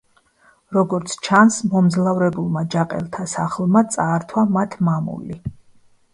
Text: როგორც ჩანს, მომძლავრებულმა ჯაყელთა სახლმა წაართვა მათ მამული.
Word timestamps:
როგორც 0.77 1.13
ჩანს, 1.27 1.59
მომძლავრებულმა 1.73 2.65
ჯაყელთა 2.77 3.27
სახლმა 3.35 3.85
წაართვა 3.93 4.49
მათ 4.59 4.77
მამული. 4.91 5.41